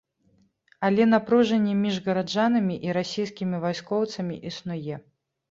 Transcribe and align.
Але 0.87 1.05
напружанне 1.09 1.75
між 1.81 1.99
гараджанамі 2.07 2.79
і 2.87 2.97
расійскімі 2.99 3.61
вайскоўцамі 3.67 4.35
існуе. 4.55 4.95